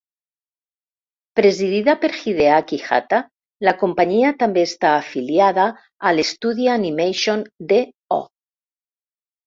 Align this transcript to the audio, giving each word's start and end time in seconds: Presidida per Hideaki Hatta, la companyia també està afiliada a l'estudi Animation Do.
Presidida 1.39 1.95
per 2.05 2.11
Hideaki 2.21 2.79
Hatta, 2.87 3.21
la 3.69 3.75
companyia 3.83 4.33
també 4.41 4.65
està 4.71 4.97
afiliada 5.05 5.69
a 6.13 6.19
l'estudi 6.19 6.71
Animation 6.81 7.49
Do. 7.75 8.23